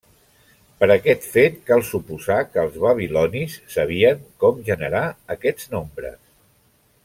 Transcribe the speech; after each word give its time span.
Per 0.83 0.87
aquest 0.93 1.27
fet 1.33 1.59
cal 1.67 1.83
suposar 1.89 2.39
que 2.55 2.63
els 2.63 2.79
babilonis 2.85 3.59
sabien 3.75 4.27
com 4.45 4.65
generar 4.71 5.07
aquests 5.37 5.71
nombres. 5.77 6.19